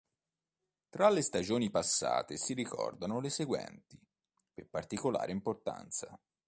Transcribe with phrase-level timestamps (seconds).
[0.89, 4.01] Tra le stagioni passate si ricordano le seguenti,
[4.51, 6.19] per particolare importanza.